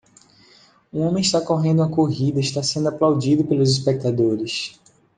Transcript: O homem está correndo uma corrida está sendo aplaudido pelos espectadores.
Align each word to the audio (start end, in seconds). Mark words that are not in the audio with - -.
O 0.91 0.97
homem 1.01 1.21
está 1.21 1.39
correndo 1.39 1.81
uma 1.83 1.87
corrida 1.91 2.39
está 2.39 2.63
sendo 2.63 2.89
aplaudido 2.89 3.45
pelos 3.45 3.69
espectadores. 3.69 4.79